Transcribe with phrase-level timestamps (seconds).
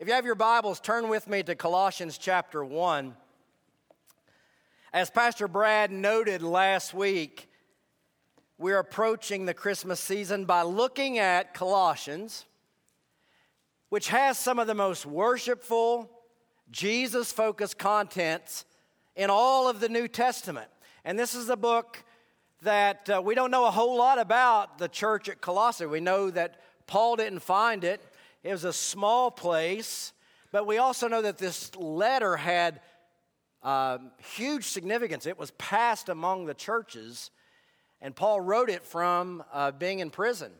[0.00, 3.14] If you have your Bibles, turn with me to Colossians chapter 1.
[4.94, 7.50] As Pastor Brad noted last week,
[8.56, 12.46] we're approaching the Christmas season by looking at Colossians,
[13.90, 16.10] which has some of the most worshipful,
[16.70, 18.64] Jesus focused contents
[19.16, 20.70] in all of the New Testament.
[21.04, 22.02] And this is a book
[22.62, 25.84] that uh, we don't know a whole lot about the church at Colossae.
[25.84, 28.00] We know that Paul didn't find it,
[28.42, 30.12] it was a small place,
[30.52, 32.80] but we also know that this letter had
[33.62, 35.26] um, huge significance.
[35.26, 37.30] It was passed among the churches,
[38.00, 40.52] and Paul wrote it from uh, being in prison.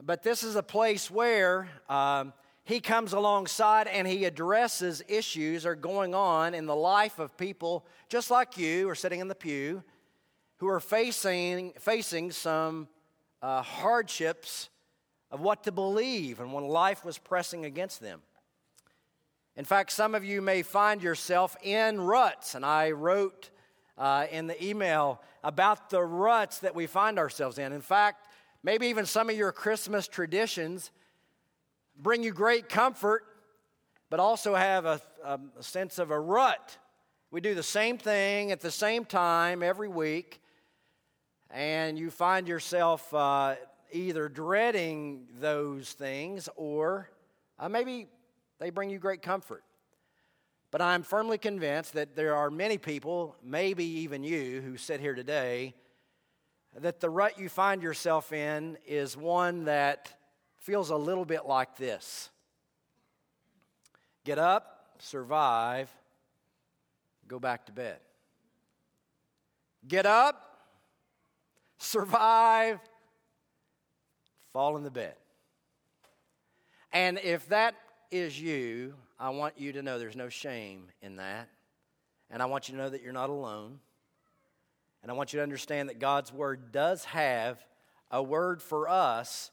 [0.00, 2.32] But this is a place where um,
[2.64, 7.36] he comes alongside and he addresses issues that are going on in the life of
[7.36, 9.82] people just like you are sitting in the pew
[10.58, 12.88] who are facing, facing some
[13.42, 14.70] uh, hardships
[15.30, 18.20] of what to believe and when life was pressing against them.
[19.56, 23.50] In fact, some of you may find yourself in ruts, and I wrote
[23.98, 27.72] uh, in the email about the ruts that we find ourselves in.
[27.72, 28.26] In fact,
[28.62, 30.92] maybe even some of your Christmas traditions
[31.96, 33.24] bring you great comfort,
[34.10, 36.78] but also have a, a sense of a rut.
[37.30, 40.40] We do the same thing at the same time every week,
[41.50, 43.56] and you find yourself uh,
[43.92, 47.10] either dreading those things or
[47.58, 48.06] uh, maybe
[48.58, 49.64] they bring you great comfort.
[50.70, 55.14] But I'm firmly convinced that there are many people, maybe even you, who sit here
[55.14, 55.74] today,
[56.76, 60.12] that the rut you find yourself in is one that
[60.58, 62.30] feels a little bit like this
[64.24, 65.90] get up, survive,
[67.26, 67.98] go back to bed.
[69.86, 70.58] Get up,
[71.78, 72.78] survive,
[74.58, 75.14] fall in the bed.
[76.92, 77.76] And if that
[78.10, 81.48] is you, I want you to know there's no shame in that.
[82.28, 83.78] And I want you to know that you're not alone.
[85.00, 87.64] And I want you to understand that God's Word does have
[88.10, 89.52] a word for us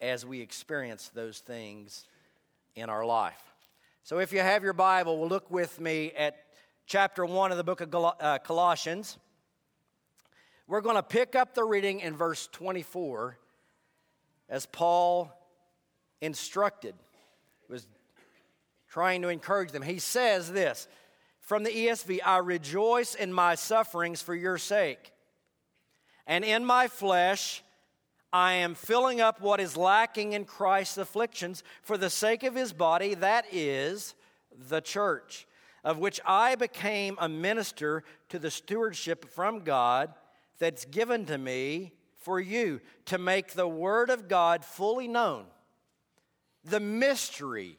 [0.00, 2.06] as we experience those things
[2.76, 3.42] in our life.
[4.04, 6.34] So if you have your Bible, we'll look with me at
[6.86, 9.18] chapter 1 of the book of uh, Colossians.
[10.66, 13.36] We're going to pick up the reading in verse 24
[14.48, 15.32] as Paul
[16.20, 16.94] instructed,
[17.68, 17.86] was
[18.88, 19.82] trying to encourage them.
[19.82, 20.88] He says this
[21.40, 25.12] from the ESV I rejoice in my sufferings for your sake.
[26.26, 27.62] And in my flesh,
[28.32, 32.72] I am filling up what is lacking in Christ's afflictions for the sake of his
[32.72, 34.14] body, that is
[34.68, 35.46] the church,
[35.84, 40.12] of which I became a minister to the stewardship from God
[40.58, 41.92] that's given to me
[42.26, 45.44] for you to make the Word of God fully known,
[46.64, 47.78] the mystery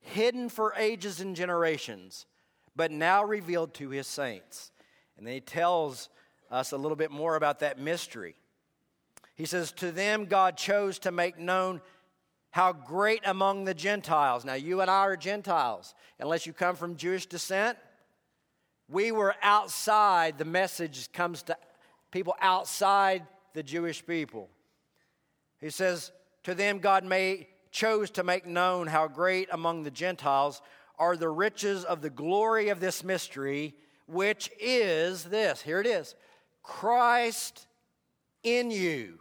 [0.00, 2.26] hidden for ages and generations,
[2.74, 4.72] but now revealed to His saints.
[5.16, 6.08] And then He tells
[6.50, 8.34] us a little bit more about that mystery.
[9.36, 11.80] He says, To them God chose to make known
[12.50, 14.44] how great among the Gentiles.
[14.44, 15.94] Now, you and I are Gentiles.
[16.18, 17.78] Unless you come from Jewish descent,
[18.90, 20.36] we were outside.
[20.36, 21.56] The message comes to
[22.10, 23.22] people outside
[23.54, 24.48] the Jewish people.
[25.60, 26.12] He says,
[26.44, 30.62] To them God may, chose to make known how great among the Gentiles
[30.98, 33.74] are the riches of the glory of this mystery,
[34.06, 35.62] which is this.
[35.62, 36.14] Here it is
[36.62, 37.66] Christ
[38.42, 39.18] in you,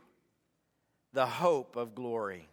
[1.14, 2.48] the hope of glory.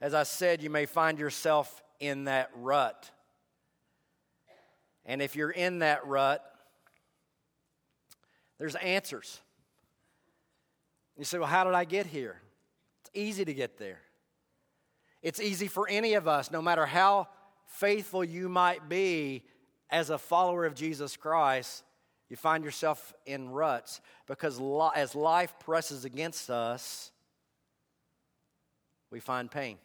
[0.00, 3.10] As I said, you may find yourself in that rut.
[5.04, 6.44] And if you're in that rut,
[8.58, 9.40] there's answers.
[11.16, 12.40] You say, well, how did I get here?
[13.02, 14.00] It's easy to get there.
[15.22, 17.28] It's easy for any of us, no matter how
[17.66, 19.42] faithful you might be
[19.90, 21.82] as a follower of Jesus Christ,
[22.28, 24.60] you find yourself in ruts because
[24.94, 27.10] as life presses against us,
[29.10, 29.78] we find pain.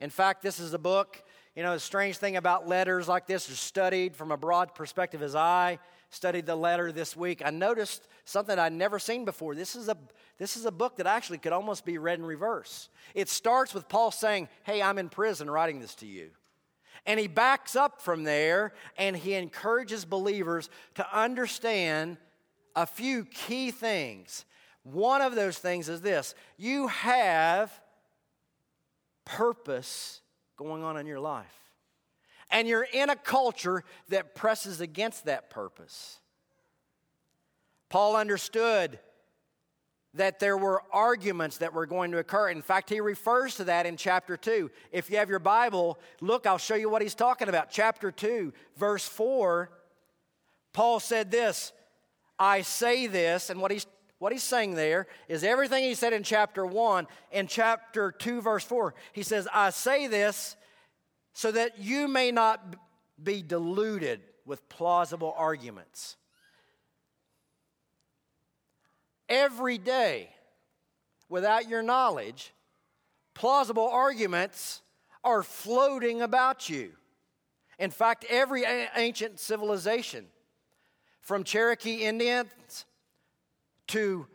[0.00, 1.22] In fact, this is a book,
[1.58, 5.22] you know, the strange thing about letters like this is studied from a broad perspective
[5.22, 9.56] as I studied the letter this week, I noticed something I'd never seen before.
[9.56, 9.96] This is a
[10.38, 12.90] this is a book that actually could almost be read in reverse.
[13.12, 16.30] It starts with Paul saying, Hey, I'm in prison writing this to you.
[17.04, 22.18] And he backs up from there and he encourages believers to understand
[22.76, 24.44] a few key things.
[24.84, 27.72] One of those things is this you have
[29.24, 30.20] purpose
[30.58, 31.58] going on in your life
[32.50, 36.18] and you're in a culture that presses against that purpose.
[37.88, 38.98] Paul understood
[40.14, 42.48] that there were arguments that were going to occur.
[42.48, 44.70] In fact, he refers to that in chapter 2.
[44.90, 47.70] If you have your Bible, look, I'll show you what he's talking about.
[47.70, 49.70] Chapter 2, verse 4,
[50.72, 51.72] Paul said this
[52.38, 53.86] I say this, and what he's
[54.18, 58.64] what he's saying there is everything he said in chapter 1 in chapter 2 verse
[58.64, 60.56] 4 he says i say this
[61.32, 62.76] so that you may not
[63.22, 66.16] be deluded with plausible arguments
[69.28, 70.30] every day
[71.28, 72.52] without your knowledge,
[73.34, 74.82] plausible arguments
[75.22, 76.92] are floating about you.
[77.78, 78.64] In fact, every
[78.96, 80.26] ancient civilization,
[81.20, 82.86] from Cherokee Indians
[83.88, 84.26] to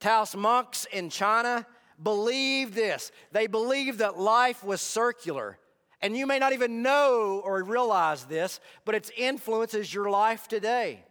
[0.00, 1.66] Taoist monks in China,
[2.02, 3.12] believed this.
[3.30, 5.58] They believed that life was circular.
[6.00, 11.04] And you may not even know or realize this, but it influences your life today.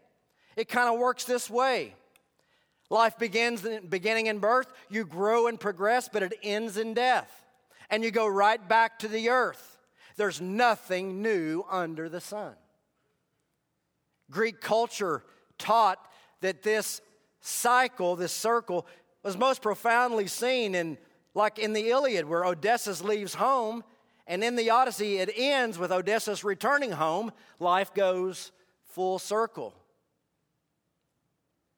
[0.58, 1.96] It kind of works this way.
[2.90, 7.32] Life begins beginning in birth, you grow and progress, but it ends in death.
[7.90, 9.78] And you go right back to the earth.
[10.18, 12.54] There's nothing new under the sun.
[14.30, 15.24] Greek culture
[15.58, 16.00] taught
[16.42, 17.02] that this
[17.42, 18.86] cycle, this circle,
[19.24, 20.98] was most profoundly seen in
[21.34, 23.84] like in the Iliad, where Odysseus leaves home,
[24.28, 27.32] and in the Odyssey, it ends with Odysseus returning home.
[27.60, 28.52] Life goes
[28.84, 29.74] full circle.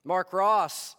[0.03, 0.95] Mark Ross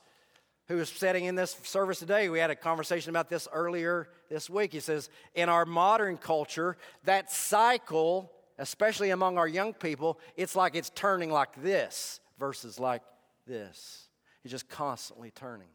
[0.68, 4.48] who is sitting in this service today, we had a conversation about this earlier this
[4.48, 4.72] week.
[4.72, 10.74] He says, in our modern culture, that cycle, especially among our young people, it's like
[10.74, 13.02] it's turning like this versus like
[13.46, 14.03] this.
[14.44, 15.68] He's just constantly turning.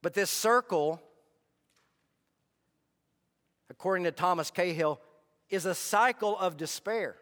[0.00, 1.02] But this circle,
[3.68, 5.00] according to Thomas Cahill,
[5.50, 7.16] is a cycle of despair.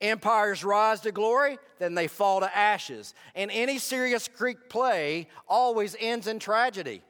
[0.00, 3.14] Empires rise to glory, then they fall to ashes.
[3.36, 7.02] And any serious Greek play always ends in tragedy.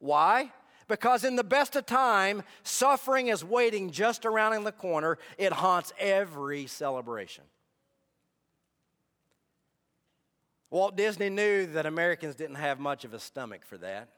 [0.00, 0.50] Why?
[0.88, 5.18] Because in the best of time, suffering is waiting just around in the corner.
[5.38, 7.44] It haunts every celebration.
[10.70, 14.08] Walt Disney knew that Americans didn't have much of a stomach for that.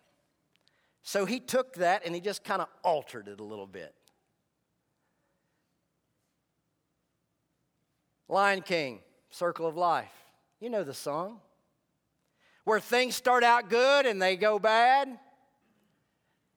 [1.03, 3.95] So he took that and he just kind of altered it a little bit.
[8.29, 9.01] Lion King,
[9.31, 10.13] Circle of Life.
[10.61, 11.41] You know the song.
[12.65, 15.19] Where things start out good and they go bad,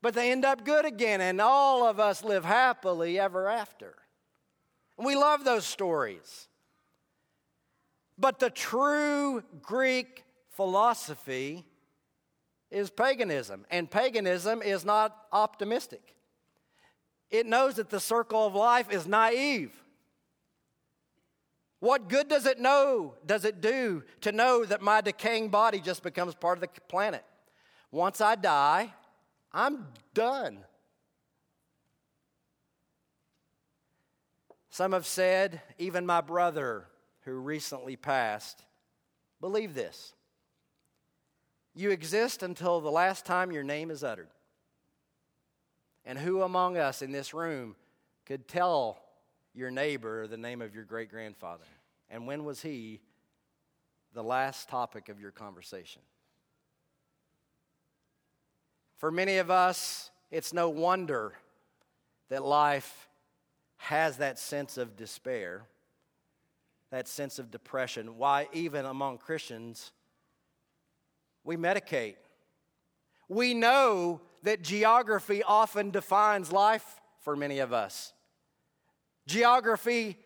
[0.02, 3.96] but they end up good again, and all of us live happily ever after.
[4.98, 6.48] And we love those stories.
[8.18, 11.66] But the true Greek philosophy
[12.72, 16.16] is paganism, and paganism is not optimistic.
[17.30, 19.72] It knows that the circle of life is naive.
[21.80, 26.04] What good does it know, does it do to know that my decaying body just
[26.04, 27.24] becomes part of the planet?
[27.92, 28.94] Once I die,
[29.52, 30.60] I'm done.
[34.70, 36.88] Some have said, even my brother
[37.26, 38.64] who recently passed,
[39.42, 40.14] believe this.
[41.74, 44.30] You exist until the last time your name is uttered.
[46.06, 47.76] And who among us in this room
[48.26, 49.02] could tell
[49.54, 51.66] your neighbor the name of your great grandfather?
[52.10, 53.02] And when was he
[54.14, 56.02] the last topic of your conversation?
[58.98, 61.34] For many of us, it's no wonder
[62.30, 63.10] that life
[63.78, 65.64] has that sense of despair,
[66.92, 68.18] that sense of depression.
[68.18, 69.92] Why, even among Christians,
[71.44, 72.16] we medicate.
[73.28, 78.14] We know that geography often defines life for many of us.
[79.28, 80.18] Geography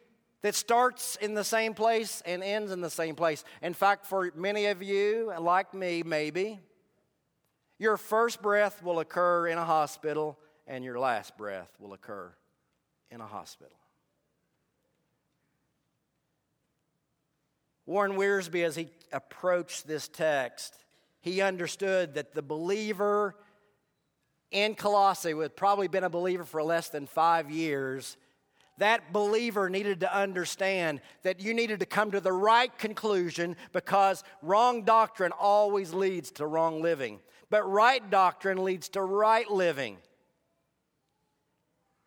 [0.41, 3.43] that starts in the same place and ends in the same place.
[3.61, 6.59] In fact, for many of you, like me, maybe,
[7.77, 10.37] your first breath will occur in a hospital
[10.67, 12.33] and your last breath will occur
[13.09, 13.78] in a hospital.
[17.89, 20.75] Warren Wiersbe, as he approached this text,
[21.21, 23.35] he understood that the believer
[24.51, 28.15] in Colossae, who had probably been a believer for less than five years,
[28.77, 34.23] that believer needed to understand that you needed to come to the right conclusion because
[34.43, 37.19] wrong doctrine always leads to wrong living.
[37.49, 39.97] But right doctrine leads to right living.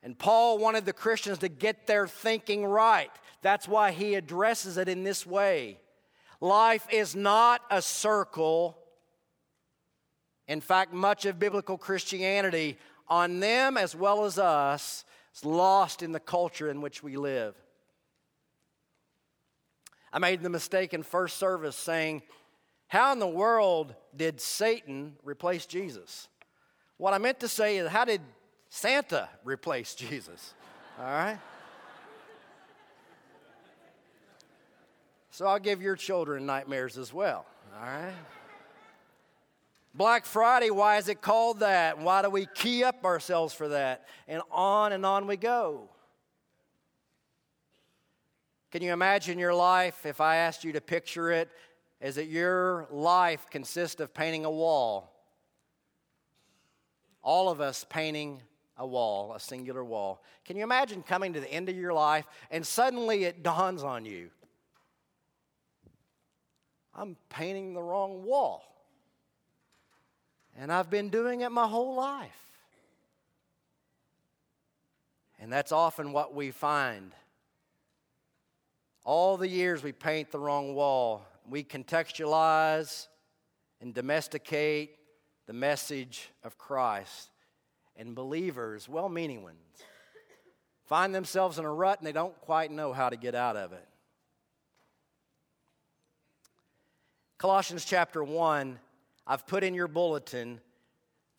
[0.02, 3.10] And Paul wanted the Christians to get their thinking right.
[3.40, 5.78] That's why he addresses it in this way.
[6.40, 8.76] Life is not a circle.
[10.48, 15.04] In fact, much of biblical Christianity, on them as well as us,
[15.34, 17.54] is lost in the culture in which we live.
[20.12, 22.22] I made the mistake in first service saying
[22.88, 26.28] How in the world did Satan replace Jesus?
[26.96, 28.20] What I meant to say is, how did
[28.74, 30.54] Santa replaced Jesus?
[30.98, 31.38] All right?
[35.30, 37.44] So I'll give your children nightmares as well.
[37.78, 38.14] All right?
[39.94, 41.98] Black Friday, why is it called that?
[41.98, 44.08] Why do we key up ourselves for that?
[44.26, 45.90] And on and on we go.
[48.70, 51.50] Can you imagine your life if I asked you to picture it
[52.00, 55.12] as that your life consists of painting a wall?
[57.22, 58.40] All of us painting
[58.82, 60.22] a wall, a singular wall.
[60.44, 64.04] Can you imagine coming to the end of your life and suddenly it dawns on
[64.04, 64.30] you
[66.94, 68.64] I'm painting the wrong wall.
[70.56, 72.36] And I've been doing it my whole life.
[75.40, 77.12] And that's often what we find.
[79.04, 83.08] All the years we paint the wrong wall, we contextualize
[83.80, 84.96] and domesticate
[85.46, 87.31] the message of Christ.
[87.96, 89.58] And believers, well meaning ones,
[90.86, 93.72] find themselves in a rut and they don't quite know how to get out of
[93.72, 93.86] it.
[97.38, 98.78] Colossians chapter 1,
[99.26, 100.60] I've put in your bulletin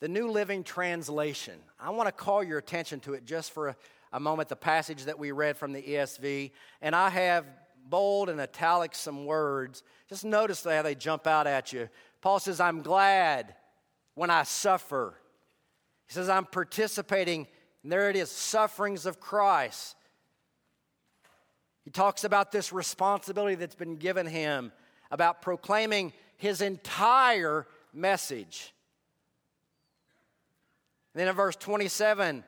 [0.04, 1.58] the New Living Translation.
[1.80, 3.76] I want to call your attention to it just for a,
[4.12, 6.52] a moment, the passage that we read from the ESV.
[6.82, 7.46] And I have
[7.90, 9.82] bold and italic some words.
[10.10, 11.88] Just notice how they jump out at you.
[12.20, 13.56] Paul says, I'm glad
[14.16, 15.14] when I suffer.
[16.08, 17.48] He says, I'm participating,
[17.84, 19.96] and there it is, sufferings of Christ.
[21.84, 24.72] He talks about this responsibility that's been given him
[25.12, 28.74] about proclaiming his entire message.
[31.14, 32.44] And then in verse 27,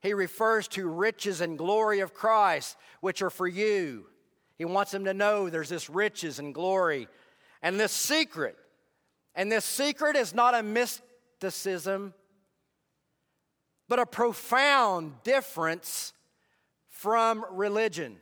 [0.00, 4.06] he refers to riches and glory of Christ, which are for you.
[4.56, 7.08] He wants them to know there's this riches and glory
[7.62, 8.56] and this secret.
[9.34, 12.14] And this secret is not a mysticism,
[13.88, 16.12] but a profound difference
[16.90, 18.16] from religion.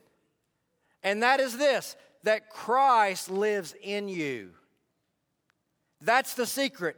[1.02, 4.50] And that is this that Christ lives in you.
[6.00, 6.96] That's the secret.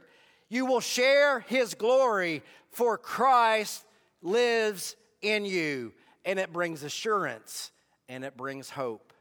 [0.49, 3.85] You will share his glory, for Christ
[4.21, 5.93] lives in you.
[6.25, 7.71] And it brings assurance
[8.07, 9.13] and it brings hope.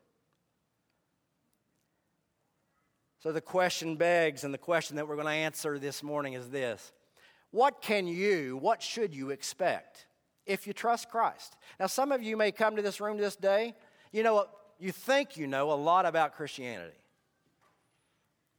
[3.21, 6.49] So the question begs, and the question that we're going to answer this morning is
[6.49, 6.93] this
[7.51, 10.07] What can you, what should you expect
[10.47, 11.57] if you trust Christ?
[11.81, 13.75] Now, some of you may come to this room this day.
[14.13, 14.47] You know,
[14.79, 16.97] you think you know a lot about Christianity.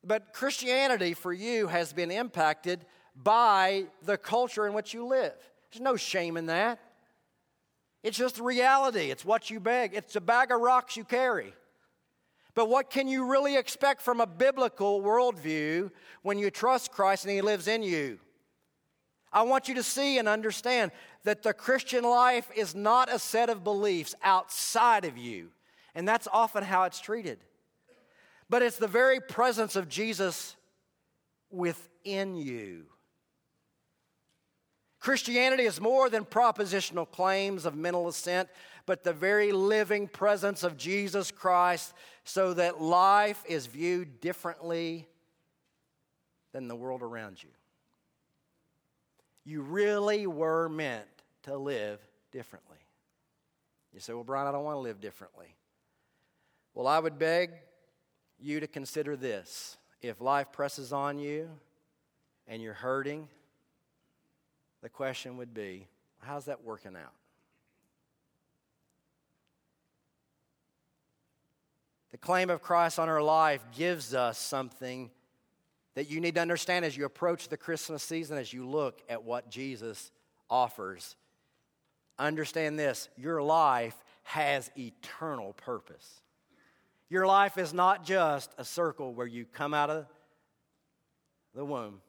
[0.03, 5.35] But Christianity for you has been impacted by the culture in which you live.
[5.71, 6.79] There's no shame in that.
[8.01, 9.11] It's just reality.
[9.11, 9.93] It's what you beg.
[9.93, 11.53] It's a bag of rocks you carry.
[12.55, 15.91] But what can you really expect from a biblical worldview
[16.23, 18.19] when you trust Christ and He lives in you?
[19.31, 20.91] I want you to see and understand
[21.23, 25.49] that the Christian life is not a set of beliefs outside of you.
[25.93, 27.39] And that's often how it's treated.
[28.49, 30.55] But it's the very presence of Jesus
[31.51, 32.85] within you.
[34.99, 38.49] Christianity is more than propositional claims of mental assent,
[38.85, 41.93] but the very living presence of Jesus Christ
[42.23, 45.07] so that life is viewed differently
[46.51, 47.49] than the world around you.
[49.49, 51.07] You really were meant
[51.41, 51.99] to live
[52.31, 52.77] differently.
[53.91, 55.55] You say, Well, Brian, I don't want to live differently.
[56.75, 57.49] Well, I would beg
[58.39, 59.77] you to consider this.
[60.03, 61.49] If life presses on you
[62.47, 63.27] and you're hurting,
[64.83, 65.87] the question would be
[66.19, 67.13] how's that working out?
[72.11, 75.09] The claim of Christ on our life gives us something
[75.95, 79.23] that you need to understand as you approach the Christmas season, as you look at
[79.23, 80.11] what Jesus
[80.49, 81.15] offers.
[82.17, 86.21] Understand this your life has eternal purpose.
[87.09, 90.05] Your life is not just a circle where you come out of
[91.55, 92.01] the womb,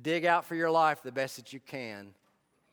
[0.00, 2.08] dig out for your life the best that you can,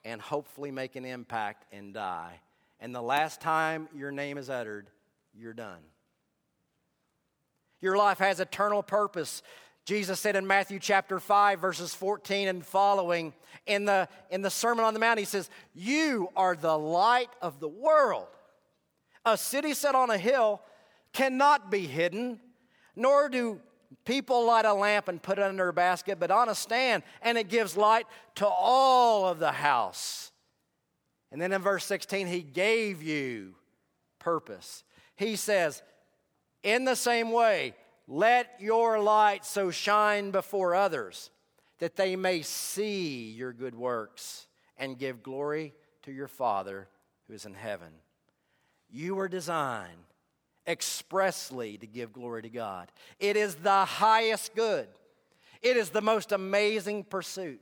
[0.04, 2.40] and hopefully make an impact and die.
[2.80, 4.90] And the last time your name is uttered,
[5.34, 5.82] you're done.
[7.82, 9.42] Your life has eternal purpose.
[9.86, 13.34] Jesus said in Matthew chapter 5, verses 14 and following,
[13.66, 17.60] in the, in the Sermon on the Mount, he says, You are the light of
[17.60, 18.28] the world.
[19.26, 20.62] A city set on a hill
[21.14, 22.40] cannot be hidden,
[22.96, 23.60] nor do
[24.06, 27.38] people light a lamp and put it under a basket, but on a stand, and
[27.38, 28.06] it gives light
[28.36, 30.32] to all of the house.
[31.32, 33.56] And then in verse 16, he gave you
[34.20, 34.84] purpose.
[35.16, 35.82] He says,
[36.64, 37.76] in the same way,
[38.08, 41.30] Let your light so shine before others
[41.78, 44.48] that they may see your good works
[44.78, 45.74] and give glory
[46.04, 46.88] to your Father
[47.28, 47.90] who is in heaven.
[48.90, 50.10] You were designed
[50.66, 52.92] expressly to give glory to God.
[53.20, 54.88] It is the highest good,
[55.62, 57.62] it is the most amazing pursuit.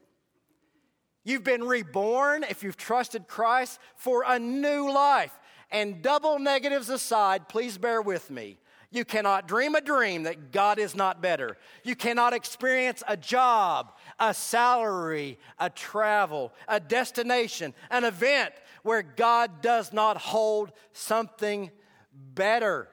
[1.23, 5.37] You've been reborn, if you've trusted Christ, for a new life.
[5.69, 8.59] And double negatives aside, please bear with me.
[8.89, 11.57] You cannot dream a dream that God is not better.
[11.83, 18.53] You cannot experience a job, a salary, a travel, a destination, an event
[18.83, 21.69] where God does not hold something
[22.13, 22.87] better.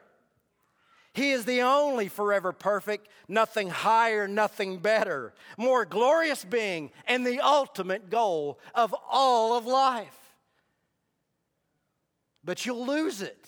[1.12, 7.38] He is the only forever perfect, nothing higher, nothing better, more glorious being, and the
[7.38, 10.18] ultimate goal of all of life.
[12.42, 13.46] But you'll lose it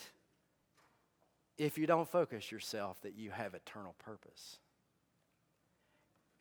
[1.59, 4.59] if you don't focus yourself that you have eternal purpose.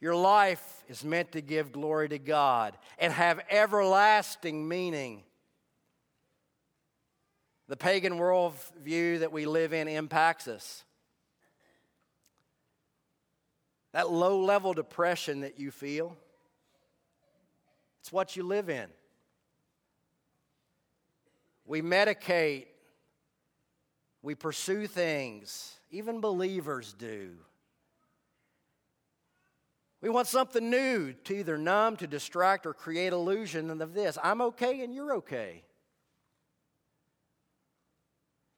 [0.02, 5.24] Your life is meant to give glory to God and have everlasting meaning.
[7.68, 10.84] The pagan worldview that we live in impacts us.
[13.94, 16.18] That low level depression that you feel,
[18.02, 18.88] it's what you live in.
[21.66, 22.66] We medicate,
[24.26, 27.34] we pursue things, even believers do.
[30.02, 34.18] We want something new to either numb, to distract, or create illusion of this.
[34.24, 35.64] I'm okay and you're okay.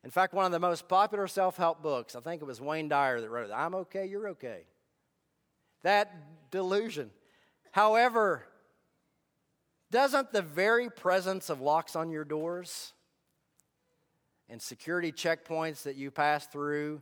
[0.03, 2.87] In fact, one of the most popular self help books, I think it was Wayne
[2.87, 4.63] Dyer that wrote it I'm okay, you're okay
[5.83, 7.11] that delusion.
[7.71, 8.43] However,
[9.91, 12.93] doesn't the very presence of locks on your doors
[14.49, 17.01] and security checkpoints that you pass through,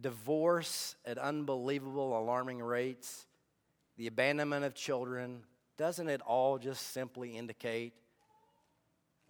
[0.00, 3.26] divorce at unbelievable, alarming rates,
[3.96, 5.42] the abandonment of children,
[5.76, 7.92] doesn't it all just simply indicate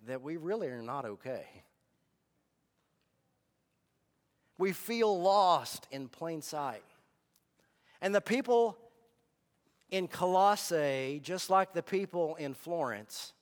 [0.06, 1.46] that we really are not okay?
[4.58, 6.84] We feel lost in plain sight.
[8.00, 8.76] And the people
[9.90, 13.32] in Colossae, just like the people in Florence,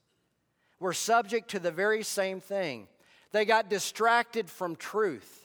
[0.79, 2.89] were subject to the very same thing.
[3.33, 5.39] They got distracted from truth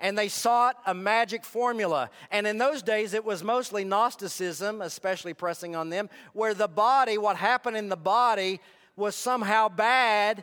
[0.00, 2.10] and they sought a magic formula.
[2.32, 7.18] And in those days, it was mostly Gnosticism, especially pressing on them, where the body,
[7.18, 8.60] what happened in the body,
[8.96, 10.42] was somehow bad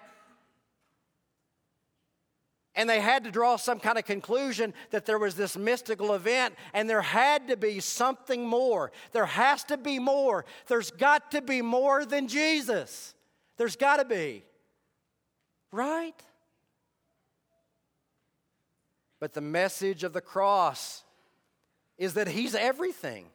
[2.80, 6.56] and they had to draw some kind of conclusion that there was this mystical event,
[6.74, 8.93] and there had to be something more.
[9.12, 10.45] There has to be more.
[10.67, 13.15] There's got to be more than Jesus.
[13.58, 14.45] There's got to be.
[15.74, 16.15] Right?
[19.20, 21.04] But the message of the cross
[21.98, 23.26] is that He's everything.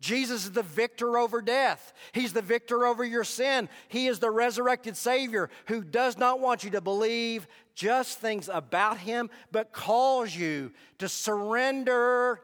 [0.00, 1.94] Jesus is the victor over death.
[2.12, 3.70] He's the victor over your sin.
[3.88, 8.98] He is the resurrected Savior who does not want you to believe just things about
[8.98, 12.40] Him, but calls you to surrender,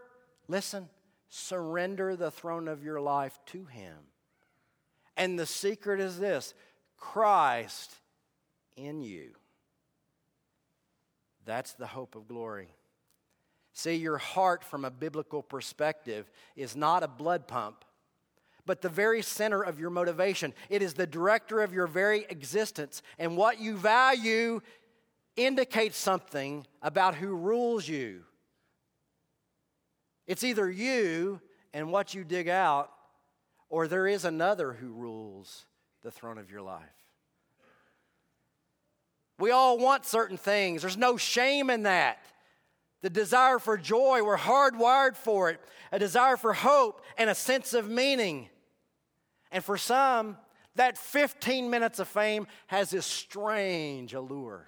[0.48, 0.88] listen,
[1.28, 3.96] surrender the throne of your life to Him.
[5.16, 6.54] And the secret is this
[6.96, 7.94] Christ
[8.76, 9.32] in you.
[11.50, 12.68] That's the hope of glory.
[13.72, 17.84] See, your heart from a biblical perspective is not a blood pump,
[18.66, 20.54] but the very center of your motivation.
[20.68, 23.02] It is the director of your very existence.
[23.18, 24.60] And what you value
[25.34, 28.22] indicates something about who rules you.
[30.28, 31.40] It's either you
[31.74, 32.92] and what you dig out,
[33.68, 35.66] or there is another who rules
[36.04, 36.99] the throne of your life.
[39.40, 42.18] We all want certain things, there's no shame in that
[43.02, 44.22] the desire for joy.
[44.22, 45.60] We're hardwired for it,
[45.92, 48.48] a desire for hope and a sense of meaning.
[49.50, 50.36] And for some,
[50.76, 54.66] that 15 minutes of fame has this strange allure.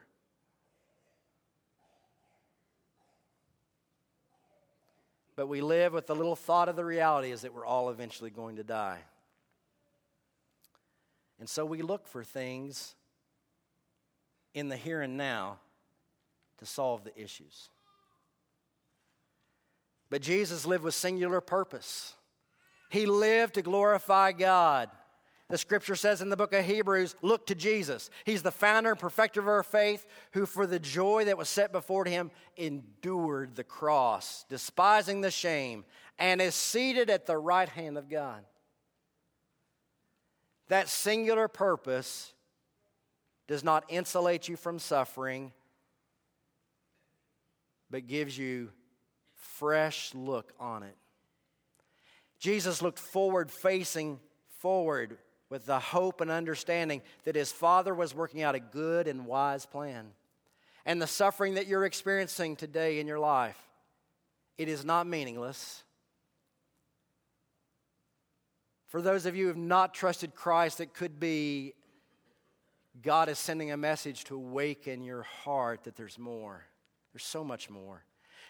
[5.37, 8.31] But we live with the little thought of the reality is that we're all eventually
[8.31, 9.01] going to die.
[11.39, 12.95] And so we look for things
[14.55, 15.59] in the here and now
[16.59, 17.71] to solve the issues.
[20.11, 22.15] But Jesus lived with singular purpose.
[22.91, 24.91] He lived to glorify God.
[25.49, 28.11] The scripture says in the book of Hebrews, look to Jesus.
[28.25, 31.73] He's the founder and perfecter of our faith, who for the joy that was set
[31.73, 35.85] before him endured the cross, despising the shame,
[36.19, 38.45] and is seated at the right hand of God.
[40.69, 42.33] That singular purpose
[43.47, 45.53] does not insulate you from suffering,
[47.91, 48.71] but gives you
[49.35, 50.97] fresh look on it.
[52.39, 54.19] Jesus looked forward, facing
[54.59, 59.27] forward with the hope and understanding that his Father was working out a good and
[59.27, 60.13] wise plan.
[60.87, 63.59] And the suffering that you're experiencing today in your life,
[64.59, 65.85] it is not meaningless.
[68.89, 71.75] For those of you who have not trusted Christ, it could be
[73.03, 76.65] God is sending a message to awaken your heart that there's more.
[77.13, 78.05] There's so much more.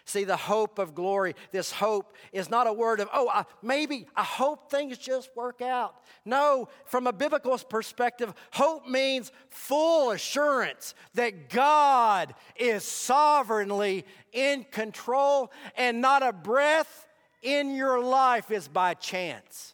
[0.05, 4.07] See, the hope of glory, this hope is not a word of, oh, I, maybe
[4.15, 5.95] I hope things just work out.
[6.25, 15.53] No, from a biblical perspective, hope means full assurance that God is sovereignly in control
[15.77, 17.07] and not a breath
[17.41, 19.73] in your life is by chance.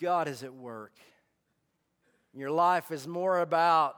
[0.00, 0.92] God is at work.
[2.34, 3.96] Your life is more about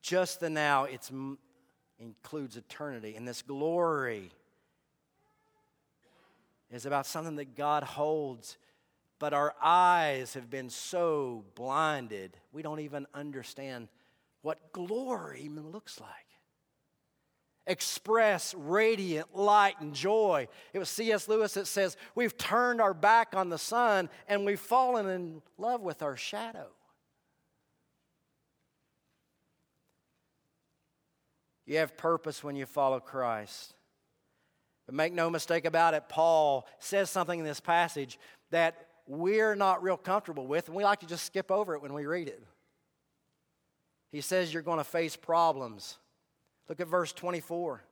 [0.00, 1.10] just the now, it
[1.98, 3.16] includes eternity.
[3.16, 4.30] And this glory
[6.70, 8.56] is about something that God holds,
[9.18, 13.88] but our eyes have been so blinded, we don't even understand
[14.42, 16.25] what glory even looks like.
[17.66, 20.48] Express radiant light and joy.
[20.72, 21.28] It was C.S.
[21.28, 25.80] Lewis that says, We've turned our back on the sun and we've fallen in love
[25.80, 26.68] with our shadow.
[31.66, 33.74] You have purpose when you follow Christ.
[34.86, 39.82] But make no mistake about it, Paul says something in this passage that we're not
[39.82, 42.42] real comfortable with, and we like to just skip over it when we read it.
[44.12, 45.98] He says you're going to face problems.
[46.68, 47.82] Look at verse 24.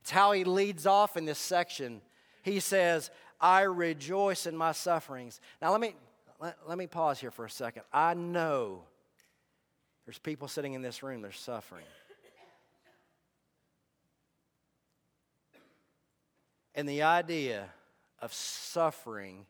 [0.00, 2.00] It's how he leads off in this section.
[2.42, 3.10] He says,
[3.40, 5.40] I rejoice in my sufferings.
[5.60, 5.94] Now, let me,
[6.40, 7.82] let, let me pause here for a second.
[7.92, 8.84] I know
[10.06, 11.84] there's people sitting in this room, they're suffering.
[16.74, 17.66] And the idea
[18.20, 19.46] of suffering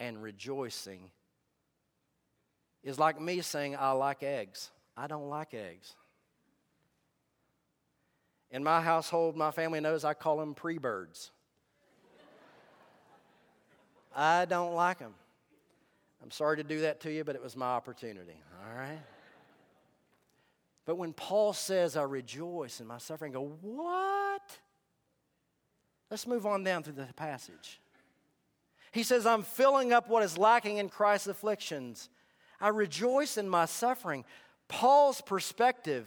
[0.00, 1.10] and rejoicing
[2.82, 4.70] is like me saying, I like eggs.
[4.96, 5.94] I don't like eggs.
[8.50, 11.30] In my household, my family knows I call them pre birds.
[14.14, 15.14] I don't like them.
[16.22, 18.98] I'm sorry to do that to you, but it was my opportunity, all right?
[20.86, 24.58] But when Paul says, I rejoice in my suffering, go, What?
[26.10, 27.80] Let's move on down through the passage.
[28.92, 32.08] He says, I'm filling up what is lacking in Christ's afflictions.
[32.60, 34.24] I rejoice in my suffering.
[34.68, 36.06] Paul's perspective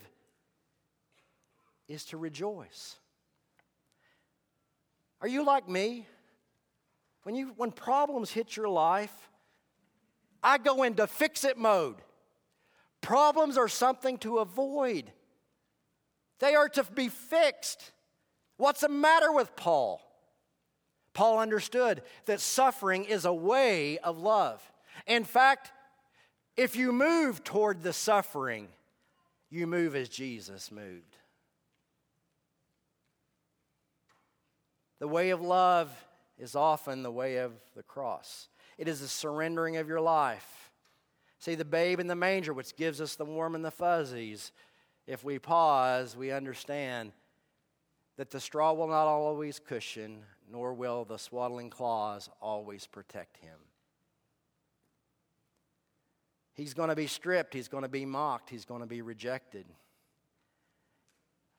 [1.89, 2.95] is to rejoice.
[5.21, 6.07] Are you like me?
[7.23, 9.29] When, you, when problems hit your life,
[10.41, 11.97] I go into fix it mode.
[13.01, 15.11] Problems are something to avoid,
[16.39, 17.91] they are to be fixed.
[18.57, 20.01] What's the matter with Paul?
[21.13, 24.61] Paul understood that suffering is a way of love.
[25.07, 25.71] In fact,
[26.57, 28.67] if you move toward the suffering,
[29.49, 31.18] you move as Jesus moved.
[34.99, 35.89] The way of love
[36.37, 38.49] is often the way of the cross.
[38.77, 40.71] It is the surrendering of your life.
[41.39, 44.51] See, the babe in the manger, which gives us the warm and the fuzzies,
[45.07, 47.13] if we pause, we understand
[48.17, 53.55] that the straw will not always cushion, nor will the swaddling claws always protect him.
[56.53, 59.65] He's going to be stripped, he's going to be mocked, he's going to be rejected.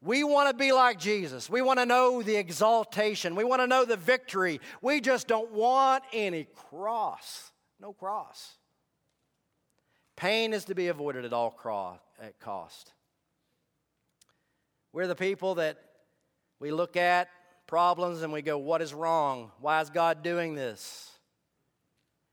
[0.02, 1.50] We want to be like Jesus.
[1.50, 3.34] We want to know the exaltation.
[3.34, 4.60] We want to know the victory.
[4.80, 7.52] We just don't want any cross.
[7.78, 8.56] No cross.
[10.16, 12.92] Pain is to be avoided at all cost.
[14.92, 15.78] We're the people that
[16.58, 17.28] we look at
[17.66, 19.50] problems and we go, What is wrong?
[19.60, 21.10] Why is God doing this?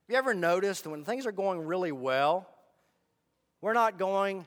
[0.07, 2.49] Have you ever noticed when things are going really well,
[3.61, 4.45] we're not going,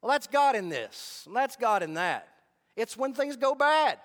[0.00, 2.31] Well, that's God in this, that's God in that.
[2.76, 3.98] It's when things go bad.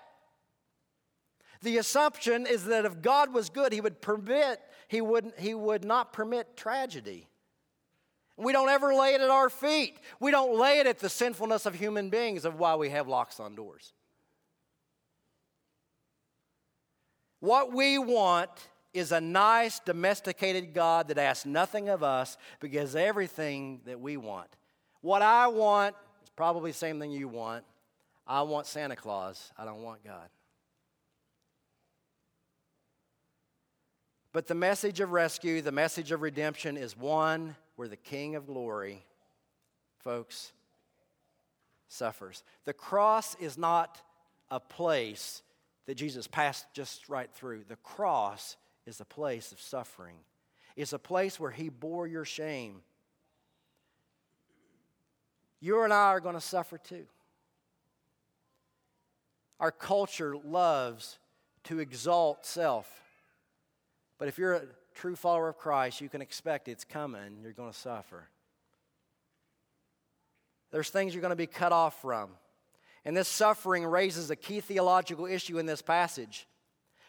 [1.62, 5.84] The assumption is that if God was good, He would permit, He would, he would
[5.84, 7.28] not permit tragedy.
[8.38, 9.98] We don't ever lay it at our feet.
[10.20, 13.40] We don't lay it at the sinfulness of human beings of why we have locks
[13.40, 13.94] on doors.
[17.40, 18.52] What we want
[18.94, 24.50] is a nice, domesticated God that asks nothing of us because everything that we want.
[25.02, 27.64] What I want is probably the same thing you want.
[28.28, 30.30] I want Santa Claus, I don't want God.
[34.34, 38.46] But the message of rescue, the message of redemption is one where the King of
[38.46, 39.04] glory,
[40.00, 40.52] folks,
[41.88, 42.44] suffers.
[42.66, 44.02] The cross is not
[44.52, 45.42] a place
[45.86, 47.64] that Jesus passed just right through.
[47.68, 50.18] The cross is a place of suffering,
[50.76, 52.82] it's a place where He bore your shame.
[55.60, 57.08] You and I are going to suffer too.
[59.60, 61.20] Our culture loves
[61.66, 62.90] to exalt self.
[64.18, 64.64] But if you're a
[64.96, 67.40] true follower of Christ, you can expect it's coming.
[67.42, 68.30] You're going to suffer.
[70.72, 72.32] There's things you're going to be cut off from.
[73.06, 76.46] And this suffering raises a key theological issue in this passage.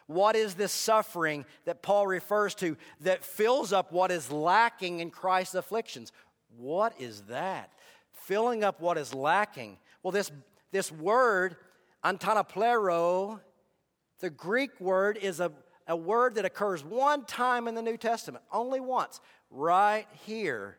[0.07, 5.11] What is this suffering that Paul refers to that fills up what is lacking in
[5.11, 6.13] Christ's afflictions?
[6.57, 7.71] What is that?
[8.13, 9.77] Filling up what is lacking.
[10.03, 10.31] Well, this,
[10.73, 11.57] this word,
[12.05, 13.41] antanaplero,
[14.21, 15.53] the Greek word is a,
[15.87, 20.77] a word that occurs one time in the New Testament, only once, right here.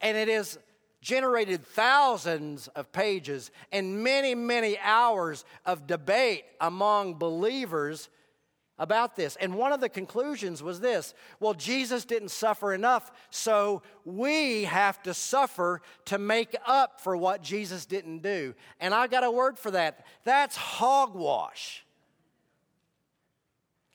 [0.00, 0.58] And it is
[1.00, 8.08] generated thousands of pages and many, many hours of debate among believers
[8.80, 9.36] about this.
[9.36, 15.00] And one of the conclusions was this well, Jesus didn't suffer enough, so we have
[15.04, 18.54] to suffer to make up for what Jesus didn't do.
[18.80, 20.04] And I got a word for that.
[20.24, 21.84] That's hogwash.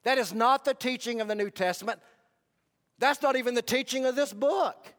[0.04, 2.00] That is not the teaching of the New Testament.
[3.00, 4.94] That's not even the teaching of this book.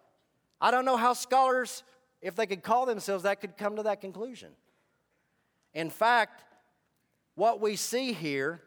[0.61, 1.85] I don't know how scholars
[2.20, 4.49] if they could call themselves that, could come to that conclusion.
[5.75, 6.42] In fact,
[7.37, 8.62] what we see here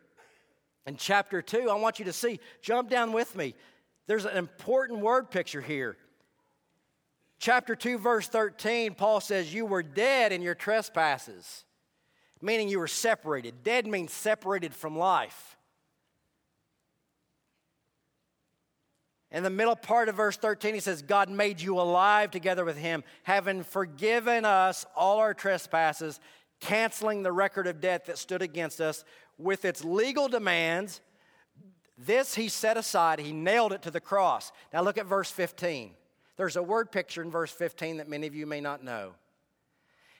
[0.89, 3.53] in chapter 2, I want you to see, jump down with me.
[4.07, 5.97] There's an important word picture here.
[7.37, 11.63] Chapter 2, verse 13, Paul says, You were dead in your trespasses,
[12.41, 13.63] meaning you were separated.
[13.63, 15.57] Dead means separated from life.
[19.31, 22.77] In the middle part of verse 13, he says, God made you alive together with
[22.77, 26.19] him, having forgiven us all our trespasses,
[26.59, 29.03] canceling the record of debt that stood against us
[29.39, 31.01] with its legal demands.
[31.97, 34.51] This he set aside, he nailed it to the cross.
[34.71, 35.91] Now look at verse 15.
[36.37, 39.13] There's a word picture in verse 15 that many of you may not know.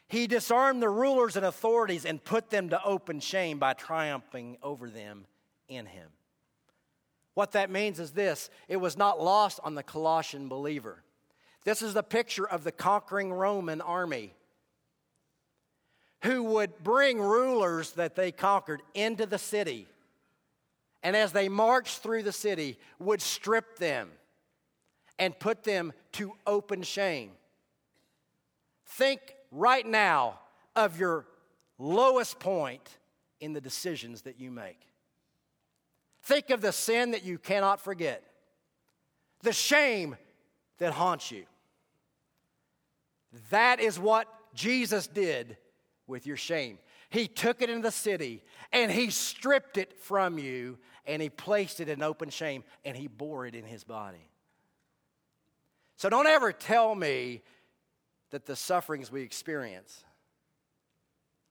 [0.08, 4.89] He disarmed the rulers and authorities and put them to open shame by triumphing over
[4.89, 5.25] them
[5.67, 6.10] in him.
[7.36, 11.03] What that means is this it was not lost on the Colossian believer.
[11.63, 14.34] This is the picture of the conquering Roman army
[16.21, 19.88] who would bring rulers that they conquered into the city.
[21.01, 24.10] And as they marched through the city, would strip them
[25.17, 27.32] and put them to open shame.
[28.86, 30.39] Think right now
[30.75, 31.25] of your
[31.77, 32.97] lowest point
[33.39, 34.79] in the decisions that you make.
[36.23, 38.23] Think of the sin that you cannot forget,
[39.41, 40.17] the shame
[40.79, 41.45] that haunts you.
[43.51, 45.58] That is what Jesus did
[46.10, 46.80] with your shame.
[47.10, 51.80] He took it in the city and he stripped it from you and he placed
[51.80, 54.30] it in open shame and he bore it in his body.
[55.95, 57.41] So don't ever tell me
[58.32, 60.04] that the sufferings we experience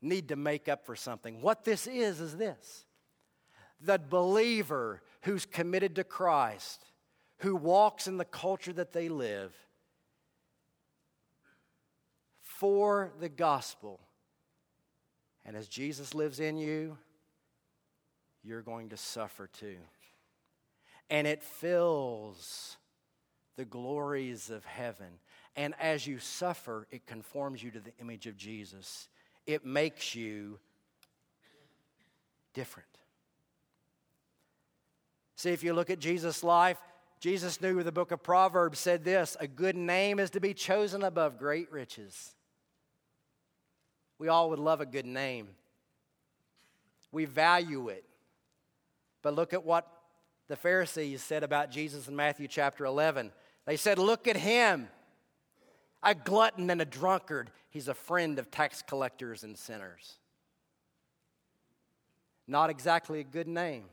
[0.00, 1.42] need to make up for something.
[1.42, 2.84] What this is, is this
[3.80, 6.84] the believer who's committed to Christ,
[7.38, 9.52] who walks in the culture that they live
[12.42, 14.00] for the gospel.
[15.48, 16.98] And as Jesus lives in you,
[18.44, 19.78] you're going to suffer too.
[21.08, 22.76] And it fills
[23.56, 25.06] the glories of heaven.
[25.56, 29.08] And as you suffer, it conforms you to the image of Jesus.
[29.46, 30.58] It makes you
[32.52, 32.90] different.
[35.34, 36.76] See, if you look at Jesus' life,
[37.20, 41.02] Jesus knew the book of Proverbs said this a good name is to be chosen
[41.02, 42.34] above great riches.
[44.18, 45.48] We all would love a good name,
[47.12, 48.04] we value it.
[49.20, 49.86] But look at what
[50.46, 53.32] the Pharisees said about Jesus in Matthew chapter 11.
[53.66, 54.88] They said, Look at him,
[56.02, 57.50] a glutton and a drunkard.
[57.70, 60.14] He's a friend of tax collectors and sinners.
[62.46, 63.84] Not exactly a good name.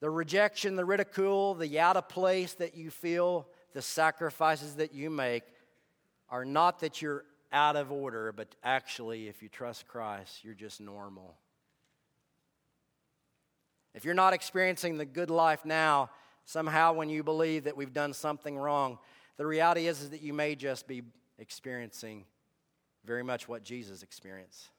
[0.00, 5.10] The rejection, the ridicule, the out of place that you feel, the sacrifices that you
[5.10, 5.42] make
[6.28, 10.80] are not that you're out of order, but actually, if you trust Christ, you're just
[10.80, 11.36] normal.
[13.94, 16.10] If you're not experiencing the good life now,
[16.44, 18.98] somehow when you believe that we've done something wrong,
[19.36, 21.02] the reality is, is that you may just be
[21.38, 22.24] experiencing
[23.04, 24.70] very much what Jesus experienced.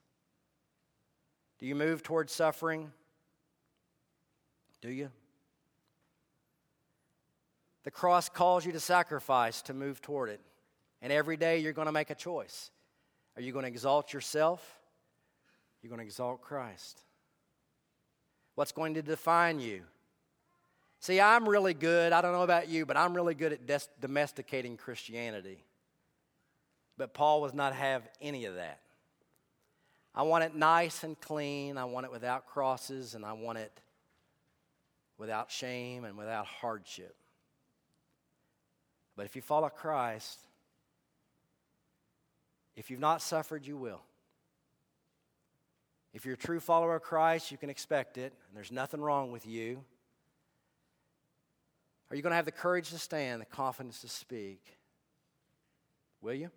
[1.59, 2.91] Do you move towards suffering?
[4.81, 5.09] Do you?
[7.83, 10.41] The cross calls you to sacrifice to move toward it.
[11.01, 12.71] And every day you're going to make a choice.
[13.35, 14.79] Are you going to exalt yourself
[15.81, 16.99] You're going to exalt Christ.
[18.55, 19.81] What's going to define you?
[20.99, 22.11] See, I'm really good.
[22.11, 25.63] I don't know about you, but I'm really good at des- domesticating Christianity.
[26.97, 28.79] But Paul was not have any of that.
[30.15, 31.77] I want it nice and clean.
[31.77, 33.71] I want it without crosses, and I want it
[35.17, 37.15] without shame and without hardship.
[39.15, 40.39] But if you follow Christ,
[42.75, 44.01] if you've not suffered, you will.
[46.13, 49.31] If you're a true follower of Christ, you can expect it, and there's nothing wrong
[49.31, 49.83] with you.
[52.09, 54.61] Are you going to have the courage to stand, the confidence to speak?
[56.21, 56.51] Will you?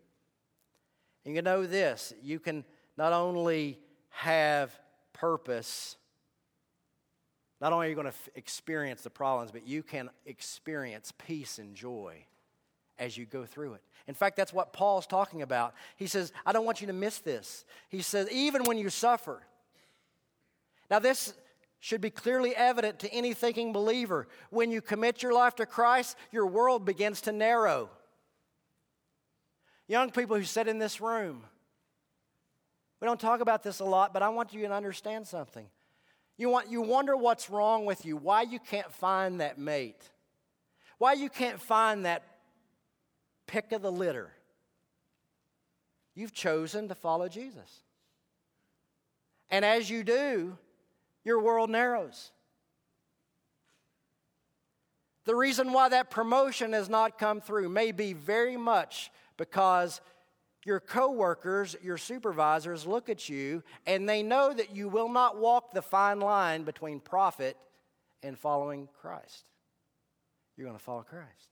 [1.25, 2.65] And you know this you can
[2.97, 3.79] not only
[4.11, 4.79] have
[5.13, 5.97] purpose,
[7.61, 11.59] not only are you going to f- experience the problems, but you can experience peace
[11.59, 12.25] and joy
[12.99, 13.83] as you go through it.
[14.09, 15.75] In fact, that's what Paul's talking about.
[15.97, 17.67] He says, I don't want you to miss this.
[17.91, 19.43] He says, even when you suffer.
[20.91, 21.35] Now, this
[21.79, 24.27] should be clearly evident to any thinking believer.
[24.49, 27.91] When you commit your life to Christ, your world begins to narrow.
[29.87, 31.45] Young people who sit in this room,
[33.01, 35.67] we don't talk about this a lot, but I want you to understand something.
[36.39, 40.01] You, want, you wonder what's wrong with you, why you can't find that mate,
[40.97, 42.23] why you can't find that
[43.49, 44.31] pick of the litter.
[46.15, 47.83] You've chosen to follow Jesus.
[49.51, 50.57] And as you do,
[51.25, 52.31] your world narrows.
[55.25, 60.01] The reason why that promotion has not come through may be very much because
[60.65, 65.73] your coworkers, your supervisors look at you and they know that you will not walk
[65.73, 67.57] the fine line between profit
[68.23, 69.45] and following Christ.
[70.57, 71.49] You're going to follow Christ.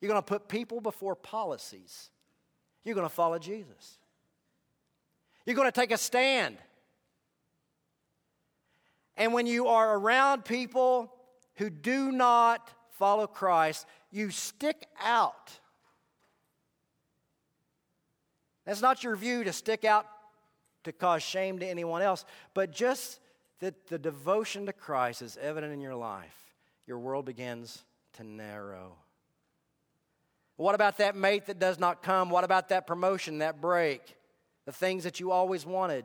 [0.00, 2.10] You're going to put people before policies.
[2.84, 3.98] You're going to follow Jesus.
[5.44, 6.58] You're going to take a stand.
[9.16, 11.12] And when you are around people
[11.54, 15.58] who do not follow Christ, you stick out.
[18.64, 20.06] That's not your view to stick out
[20.84, 23.20] to cause shame to anyone else, but just
[23.60, 26.36] that the devotion to Christ is evident in your life.
[26.86, 28.96] Your world begins to narrow.
[30.56, 32.30] What about that mate that does not come?
[32.30, 34.16] What about that promotion, that break,
[34.64, 36.04] the things that you always wanted?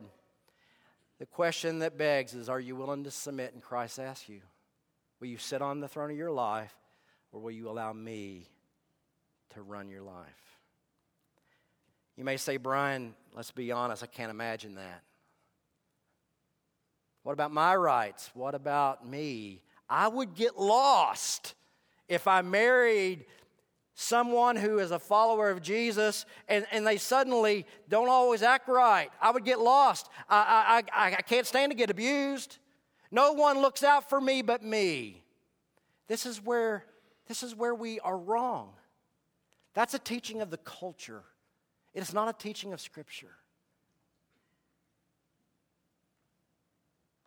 [1.18, 4.40] The question that begs is Are you willing to submit and Christ asks you?
[5.20, 6.74] Will you sit on the throne of your life
[7.30, 8.48] or will you allow me
[9.54, 10.58] to run your life?
[12.16, 15.02] You may say, Brian, let's be honest, I can't imagine that.
[17.22, 18.30] What about my rights?
[18.34, 19.62] What about me?
[19.88, 21.54] I would get lost
[22.08, 23.24] if I married
[23.94, 29.10] someone who is a follower of Jesus and, and they suddenly don't always act right.
[29.20, 30.08] I would get lost.
[30.28, 32.58] I, I, I, I can't stand to get abused.
[33.10, 35.22] No one looks out for me but me.
[36.08, 36.84] This is where,
[37.28, 38.70] this is where we are wrong.
[39.74, 41.22] That's a teaching of the culture,
[41.94, 43.32] it is not a teaching of Scripture.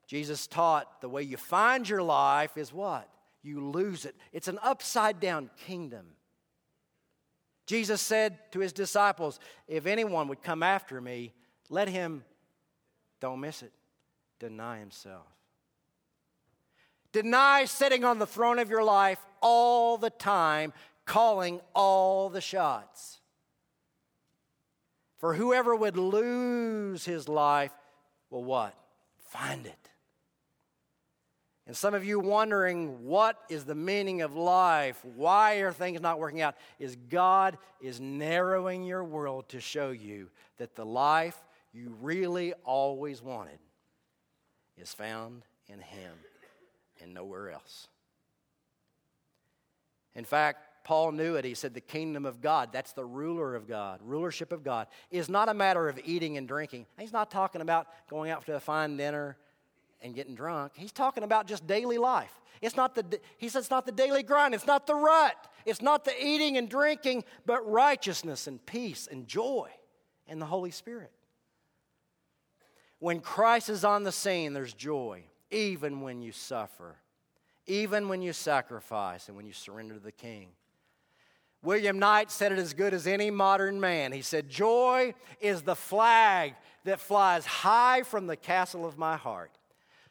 [0.08, 3.10] Jesus taught the way you find your life is what?
[3.42, 4.16] You lose it.
[4.32, 6.06] It's an upside down kingdom.
[7.66, 11.34] Jesus said to his disciples, If anyone would come after me,
[11.70, 12.24] let him,
[13.20, 13.72] don't miss it,
[14.40, 15.26] deny himself.
[17.12, 20.74] Deny sitting on the throne of your life all the time,
[21.06, 23.20] calling all the shots.
[25.18, 27.72] For whoever would lose his life
[28.30, 28.76] will what?
[29.30, 29.85] Find it.
[31.68, 35.04] And some of you wondering what is the meaning of life?
[35.16, 36.56] Why are things not working out?
[36.78, 41.38] Is God is narrowing your world to show you that the life
[41.74, 43.60] you really always wanted
[44.78, 46.14] is found in Him
[47.02, 47.88] and nowhere else.
[50.16, 51.44] In fact, Paul knew it.
[51.44, 55.28] He said, The kingdom of God, that's the ruler of God, rulership of God, is
[55.28, 56.86] not a matter of eating and drinking.
[56.98, 59.36] He's not talking about going out to a fine dinner
[60.02, 60.74] and getting drunk.
[60.76, 62.40] He's talking about just daily life.
[62.62, 65.36] It's not the, he says it's not the daily grind, it's not the rut,
[65.66, 69.70] it's not the eating and drinking, but righteousness and peace and joy
[70.28, 71.12] and the Holy Spirit.
[73.00, 76.96] When Christ is on the scene, there's joy, even when you suffer,
[77.68, 80.50] even when you sacrifice and when you surrender to the King.
[81.62, 84.12] William Knight said it as good as any modern man.
[84.12, 89.52] He said, Joy is the flag that flies high from the castle of my heart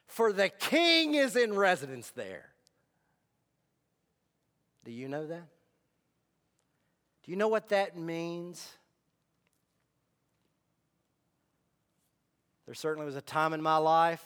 [0.06, 2.46] for the king is in residence there.
[4.84, 5.48] Do you know that?
[7.24, 8.68] Do you know what that means?
[12.66, 14.24] There certainly was a time in my life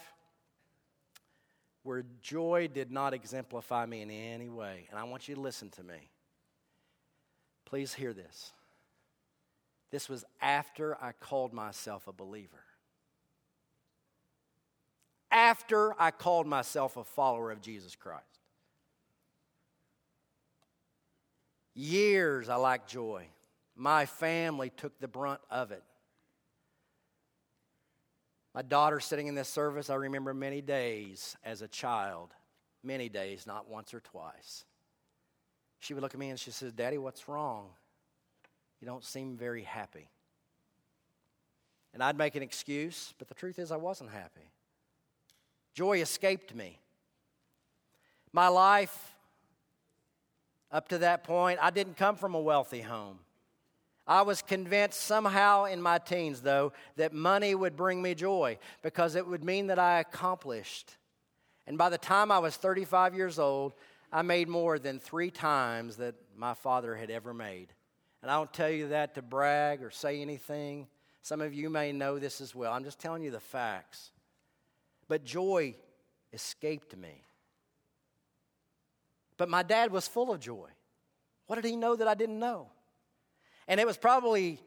[1.83, 4.87] where joy did not exemplify me in any way.
[4.91, 6.11] And I want you to listen to me.
[7.65, 8.53] Please hear this.
[9.91, 12.65] This was after I called myself a believer.
[15.31, 18.25] After I called myself a follower of Jesus Christ.
[21.75, 23.27] Years I lacked joy.
[23.77, 25.85] My family took the brunt of it.
[28.55, 32.31] My daughter sitting in this service, I remember many days as a child,
[32.83, 34.65] many days, not once or twice.
[35.79, 37.69] She would look at me and she says, Daddy, what's wrong?
[38.81, 40.09] You don't seem very happy.
[41.95, 44.51] And I'd make an excuse, but the truth is, I wasn't happy.
[45.75, 46.81] Joy escaped me.
[48.33, 49.15] My life,
[50.71, 53.19] up to that point, I didn't come from a wealthy home.
[54.07, 59.15] I was convinced somehow in my teens, though, that money would bring me joy because
[59.15, 60.97] it would mean that I accomplished.
[61.67, 63.75] And by the time I was 35 years old,
[64.11, 67.69] I made more than three times that my father had ever made.
[68.23, 70.87] And I don't tell you that to brag or say anything.
[71.21, 72.73] Some of you may know this as well.
[72.73, 74.13] I'm just telling you the facts.
[75.09, 75.75] But joy
[76.33, 77.25] escaped me.
[79.37, 80.69] But my dad was full of joy.
[81.47, 82.69] What did he know that I didn't know?
[83.67, 84.61] And it was probably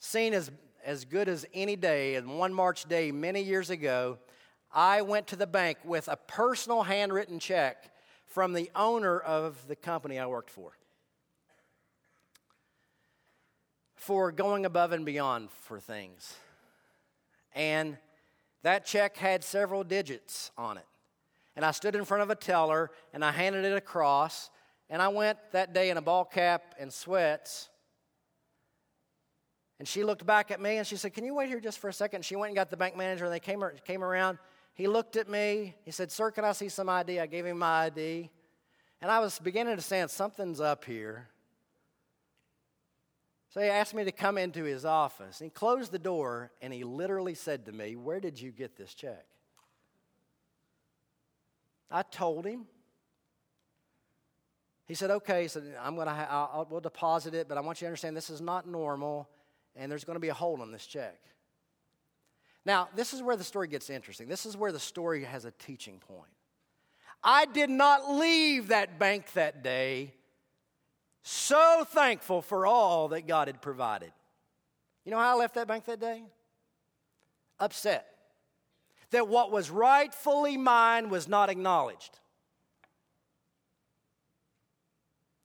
[0.00, 0.50] seen as,
[0.84, 2.16] as good as any day.
[2.16, 4.18] And one March day, many years ago,
[4.72, 7.90] I went to the bank with a personal handwritten check
[8.26, 10.72] from the owner of the company I worked for
[14.04, 16.34] for going above and beyond for things.
[17.54, 17.96] And
[18.64, 20.86] that check had several digits on it.
[21.54, 24.50] And I stood in front of a teller and I handed it across
[24.90, 27.68] and I went that day in a ball cap and sweats.
[29.78, 31.88] And she looked back at me and she said, Can you wait here just for
[31.88, 32.24] a second?
[32.24, 34.38] She went and got the bank manager and they came, came around.
[34.72, 35.74] He looked at me.
[35.84, 37.20] He said, Sir, can I see some ID?
[37.20, 38.30] I gave him my ID.
[39.02, 41.28] And I was beginning to sense something's up here.
[43.54, 45.38] So he asked me to come into his office.
[45.38, 48.92] He closed the door and he literally said to me, Where did you get this
[48.94, 49.24] check?
[51.88, 52.66] I told him.
[54.86, 55.42] He said, okay.
[55.42, 58.16] He said, I'm to, ha- I'll, we'll deposit it, but I want you to understand
[58.16, 59.28] this is not normal,
[59.76, 61.20] and there's going to be a hold on this check.
[62.64, 64.26] Now, this is where the story gets interesting.
[64.26, 66.32] This is where the story has a teaching point.
[67.22, 70.12] I did not leave that bank that day
[71.24, 74.12] so thankful for all that God had provided.
[75.04, 76.22] You know how I left that bank that day?
[77.58, 78.06] Upset
[79.14, 82.18] that what was rightfully mine was not acknowledged.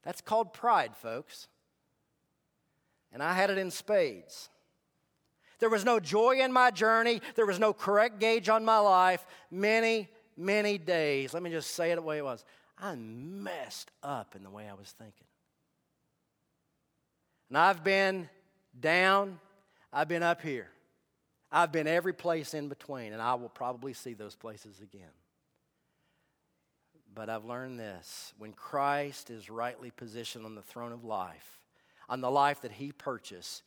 [0.04, 1.48] That's called pride, folks.
[3.14, 4.50] And I had it in spades.
[5.60, 7.22] There was no joy in my journey.
[7.36, 9.26] There was no correct gauge on my life.
[9.52, 11.34] Many, many days.
[11.34, 12.44] Let me just say it the way it was.
[12.78, 15.28] I messed up in the way I was thinking.
[17.50, 18.30] And I've been
[18.80, 19.39] down,
[19.91, 20.70] I've been up here.
[21.52, 25.10] I've been every place in between, and I will probably see those places again.
[27.14, 31.60] But I've learned this when Christ is rightly positioned on the throne of life,
[32.08, 33.64] on the life that he purchased,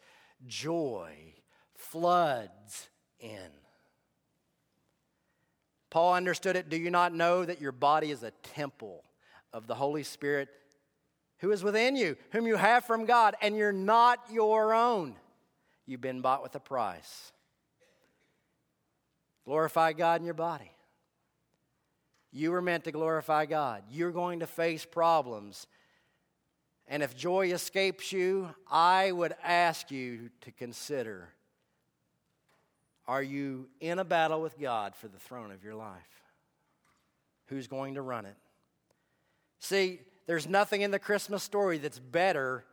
[0.47, 1.35] joy
[1.77, 3.51] floods in.
[5.91, 6.69] Paul understood it.
[6.69, 9.03] Do you not know that your body is a temple
[9.53, 10.49] of the Holy Spirit
[11.43, 15.17] who is within you, whom you have from God, and you're not your own?
[15.87, 17.33] You've been bought with a price.
[19.45, 20.71] Glorify God in your body.
[22.31, 23.83] You were meant to glorify God.
[23.91, 25.67] You're going to face problems.
[26.87, 31.29] And if joy escapes you, I would ask you to consider
[33.09, 36.23] are you in a battle with God for the throne of your life?
[37.47, 38.37] Who's going to run it?
[39.59, 42.65] See, there's nothing in the Christmas story that's better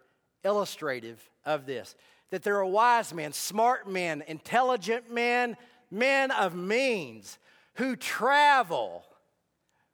[0.43, 1.95] illustrative of this.
[2.30, 5.58] That there are wise men, smart men, intelligent men
[5.91, 7.39] men of means
[7.76, 9.04] who travel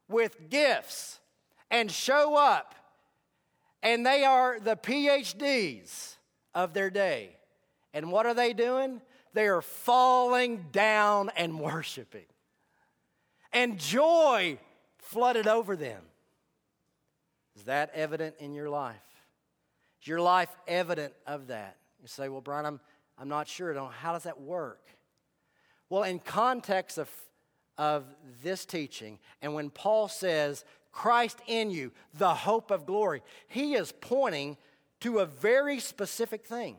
[0.07, 1.19] with gifts
[1.71, 2.75] and show up,
[3.81, 6.15] and they are the PhDs
[6.53, 7.35] of their day.
[7.93, 9.01] And what are they doing?
[9.33, 12.25] They are falling down and worshiping.
[13.53, 14.59] And joy
[14.97, 16.01] flooded over them.
[17.55, 18.95] Is that evident in your life?
[20.01, 21.77] Is your life evident of that?
[22.01, 22.79] You say, Well, Brian, I'm,
[23.17, 23.73] I'm not sure.
[23.73, 24.81] How does that work?
[25.89, 27.09] Well, in context of,
[27.77, 28.05] of
[28.43, 33.91] this teaching, and when Paul says, Christ in you, the hope of glory, he is
[33.91, 34.57] pointing
[35.01, 36.77] to a very specific thing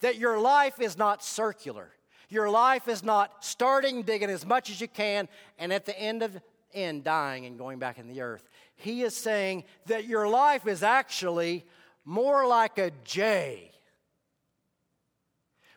[0.00, 1.90] that your life is not circular.
[2.28, 5.28] Your life is not starting digging as much as you can
[5.58, 6.38] and at the end of
[6.74, 8.48] end dying and going back in the earth.
[8.78, 11.64] He is saying that your life is actually
[12.04, 13.72] more like a J,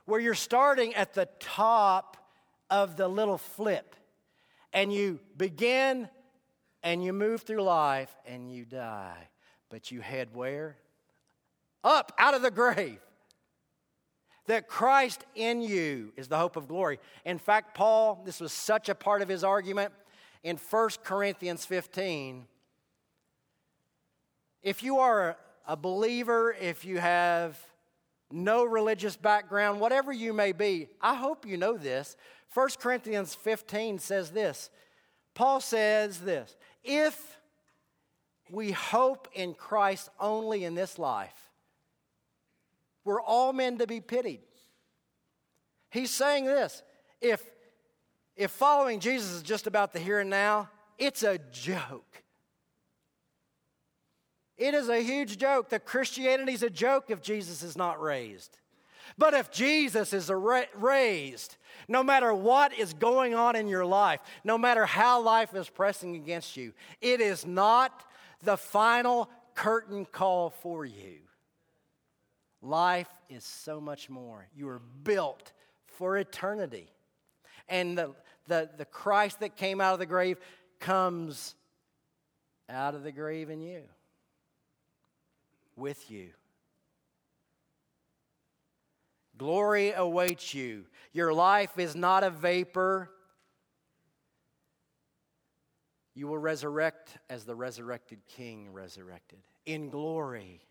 [0.06, 2.18] where you're starting at the top
[2.70, 3.96] of the little flip
[4.72, 6.10] and you begin
[6.84, 9.30] and you move through life and you die.
[9.70, 10.78] But you head where?
[11.84, 13.00] Up out of the grave.
[14.46, 17.00] That Christ in you is the hope of glory.
[17.26, 19.92] In fact, Paul, this was such a part of his argument
[20.44, 22.46] in 1 Corinthians 15.
[24.64, 25.38] If you are
[25.68, 27.60] a believer, if you have
[28.32, 32.16] no religious background, whatever you may be, I hope you know this.
[32.54, 34.70] 1 Corinthians 15 says this.
[35.34, 37.38] Paul says this If
[38.50, 41.50] we hope in Christ only in this life,
[43.04, 44.42] we're all men to be pitied.
[45.90, 46.84] He's saying this
[47.20, 47.44] if,
[48.36, 52.21] if following Jesus is just about the here and now, it's a joke.
[54.62, 58.60] It is a huge joke that Christianity is a joke if Jesus is not raised.
[59.18, 60.30] But if Jesus is
[60.76, 61.58] raised,
[61.88, 66.16] no matter what is going on in your life, no matter how life is pressing
[66.16, 68.06] against you, it is not
[68.44, 71.18] the final curtain call for you.
[72.62, 74.48] Life is so much more.
[74.56, 75.54] You are built
[75.88, 76.88] for eternity.
[77.68, 78.14] And the,
[78.48, 80.38] the, the Christ that came out of the grave
[80.80, 81.56] comes
[82.70, 83.82] out of the grave in you,
[85.82, 86.30] with you.
[89.38, 90.86] Glory awaits you.
[91.12, 93.10] Your life is not a vapor.
[96.14, 100.62] You will resurrect as the resurrected King resurrected in glory,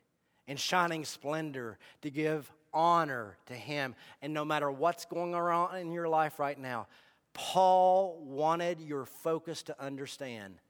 [0.46, 3.96] in shining splendor, to give honor to Him.
[4.22, 6.86] And no matter what's going on in your life right now,
[7.32, 10.60] Paul wanted your focus to understand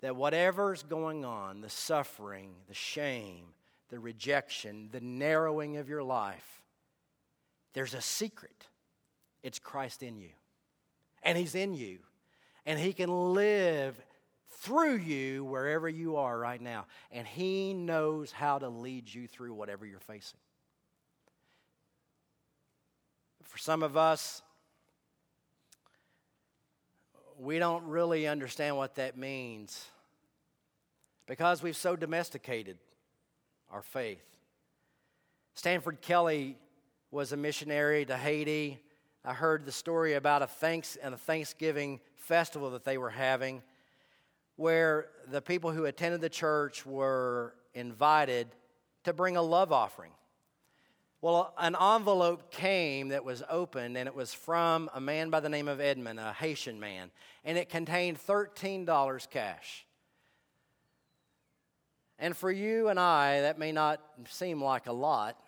[0.00, 3.46] that whatever's going on, the suffering, the shame,
[3.90, 6.62] the rejection, the narrowing of your life,
[7.72, 8.66] there's a secret
[9.46, 10.30] it's Christ in you.
[11.22, 12.00] And He's in you.
[12.66, 13.94] And He can live
[14.58, 16.86] through you wherever you are right now.
[17.12, 20.40] And He knows how to lead you through whatever you're facing.
[23.44, 24.42] For some of us,
[27.38, 29.86] we don't really understand what that means
[31.28, 32.78] because we've so domesticated
[33.76, 34.24] our faith.
[35.52, 36.56] Stanford Kelly
[37.10, 38.78] was a missionary to Haiti.
[39.22, 43.62] I heard the story about a thanks and a Thanksgiving festival that they were having,
[44.56, 48.48] where the people who attended the church were invited
[49.04, 50.12] to bring a love offering.
[51.20, 55.50] Well, an envelope came that was opened, and it was from a man by the
[55.50, 57.10] name of Edmund, a Haitian man,
[57.44, 59.85] and it contained $13 cash.
[62.18, 65.38] And for you and I, that may not seem like a lot,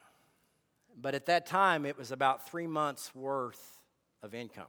[1.00, 3.80] but at that time, it was about three months' worth
[4.22, 4.66] of income.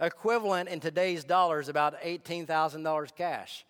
[0.00, 3.64] Equivalent in today's dollars, about $18,000 cash.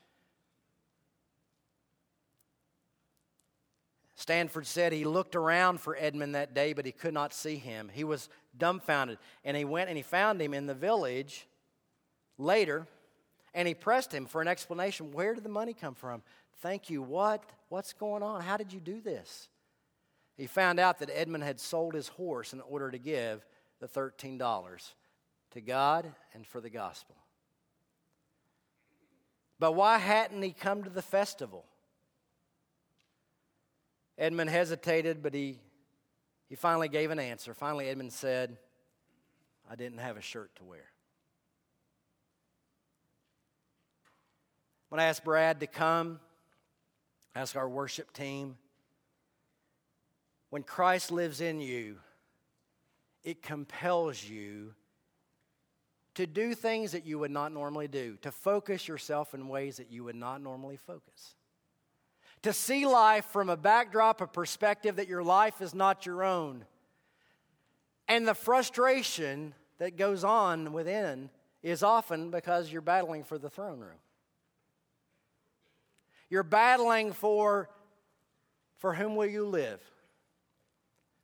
[4.22, 7.90] Stanford said he looked around for Edmund that day, but he could not see him.
[7.92, 9.18] He was dumbfounded.
[9.44, 11.48] And he went and he found him in the village
[12.38, 12.86] later,
[13.52, 15.10] and he pressed him for an explanation.
[15.10, 16.22] Where did the money come from?
[16.62, 17.02] Thank you.
[17.02, 17.42] What?
[17.70, 18.40] What's going on?
[18.40, 19.48] How did you do this?
[20.36, 23.44] He found out that Edmund had sold his horse in order to give
[23.80, 24.92] the $13
[25.50, 27.16] to God and for the gospel.
[29.58, 31.64] But why hadn't he come to the festival?
[34.16, 35.58] Edmund hesitated, but he,
[36.48, 37.54] he finally gave an answer.
[37.54, 38.56] Finally, Edmund said,
[39.68, 40.84] I didn't have a shirt to wear.
[44.90, 46.20] When I asked Brad to come,
[47.34, 48.56] ask our worship team,
[50.50, 51.96] when Christ lives in you,
[53.24, 54.74] it compels you
[56.14, 59.90] to do things that you would not normally do, to focus yourself in ways that
[59.90, 61.36] you would not normally focus,
[62.42, 66.66] to see life from a backdrop, a perspective that your life is not your own.
[68.08, 71.30] And the frustration that goes on within
[71.62, 73.98] is often because you're battling for the throne room.
[76.32, 77.68] You're battling for
[78.78, 79.82] for whom will you live?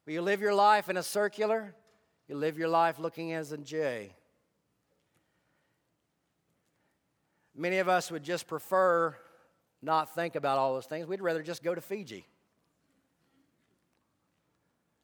[0.04, 1.74] Will you live your life in a circular?
[2.28, 4.12] You live your life looking as a J.
[7.56, 9.16] Many of us would just prefer
[9.80, 11.06] not think about all those things.
[11.06, 12.26] We'd rather just go to Fiji.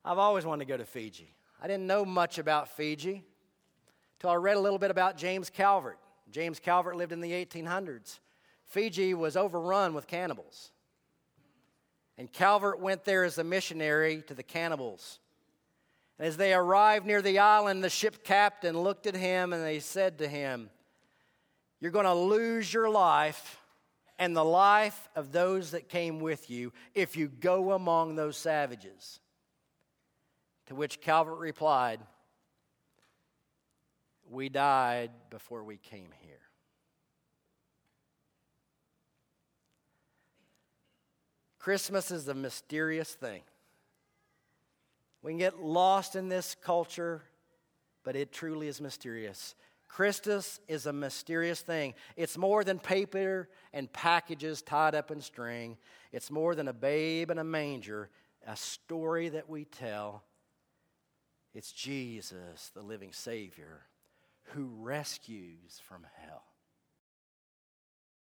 [0.04, 1.34] I've always wanted to go to Fiji.
[1.62, 3.24] I didn't know much about Fiji
[4.18, 5.98] until I read a little bit about James Calvert.
[6.30, 8.18] James Calvert lived in the 1800s.
[8.66, 10.72] Fiji was overrun with cannibals.
[12.16, 15.18] And Calvert went there as a missionary to the cannibals.
[16.18, 19.80] And as they arrived near the island, the ship captain looked at him and they
[19.80, 20.70] said to him,
[21.80, 23.60] You're going to lose your life
[24.18, 29.18] and the life of those that came with you if you go among those savages.
[30.66, 32.00] To which Calvert replied,
[34.30, 36.43] We died before we came here.
[41.64, 43.40] Christmas is a mysterious thing.
[45.22, 47.22] We can get lost in this culture,
[48.02, 49.54] but it truly is mysterious.
[49.88, 51.94] Christmas is a mysterious thing.
[52.18, 55.78] It's more than paper and packages tied up in string.
[56.12, 58.10] It's more than a babe in a manger,
[58.46, 60.22] a story that we tell.
[61.54, 63.86] It's Jesus, the living Savior,
[64.52, 66.44] who rescues from hell.